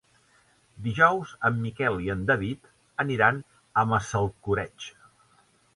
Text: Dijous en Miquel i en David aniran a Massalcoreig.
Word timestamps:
Dijous 0.87 1.33
en 1.49 1.59
Miquel 1.67 1.99
i 2.07 2.11
en 2.15 2.25
David 2.31 2.73
aniran 3.05 3.39
a 3.83 3.87
Massalcoreig. 3.95 4.93